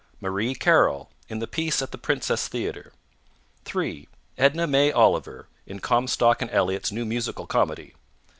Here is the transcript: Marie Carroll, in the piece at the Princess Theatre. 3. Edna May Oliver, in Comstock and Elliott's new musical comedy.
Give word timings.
Marie 0.19 0.55
Carroll, 0.55 1.11
in 1.29 1.37
the 1.37 1.45
piece 1.45 1.79
at 1.79 1.91
the 1.91 1.97
Princess 1.99 2.47
Theatre. 2.47 2.91
3. 3.65 4.07
Edna 4.35 4.65
May 4.65 4.91
Oliver, 4.91 5.47
in 5.67 5.79
Comstock 5.79 6.41
and 6.41 6.49
Elliott's 6.49 6.91
new 6.91 7.05
musical 7.05 7.45
comedy. 7.45 7.93